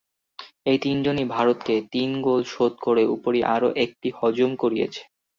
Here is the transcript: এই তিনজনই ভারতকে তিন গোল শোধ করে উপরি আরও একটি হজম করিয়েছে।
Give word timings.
এই 0.65 0.77
তিনজনই 0.77 1.25
ভারতকে 1.27 1.75
তিন 1.93 2.09
গোল 2.21 2.41
শোধ 2.53 2.73
করে 2.85 3.03
উপরি 3.15 3.39
আরও 3.55 3.69
একটি 3.83 4.07
হজম 4.19 4.51
করিয়েছে। 4.55 5.01